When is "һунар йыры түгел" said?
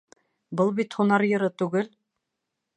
1.01-1.95